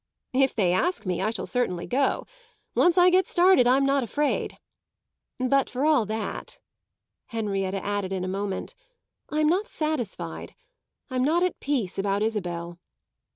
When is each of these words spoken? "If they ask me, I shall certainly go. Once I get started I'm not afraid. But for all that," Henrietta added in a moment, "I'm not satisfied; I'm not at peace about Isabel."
"If 0.33 0.55
they 0.55 0.73
ask 0.73 1.05
me, 1.05 1.21
I 1.21 1.29
shall 1.29 1.45
certainly 1.45 1.85
go. 1.85 2.25
Once 2.73 2.97
I 2.97 3.11
get 3.11 3.27
started 3.27 3.67
I'm 3.67 3.85
not 3.85 4.01
afraid. 4.03 4.57
But 5.37 5.69
for 5.69 5.85
all 5.85 6.07
that," 6.07 6.57
Henrietta 7.27 7.85
added 7.85 8.11
in 8.11 8.23
a 8.23 8.27
moment, 8.27 8.73
"I'm 9.29 9.47
not 9.47 9.67
satisfied; 9.67 10.55
I'm 11.11 11.23
not 11.23 11.43
at 11.43 11.59
peace 11.59 11.99
about 11.99 12.23
Isabel." 12.23 12.79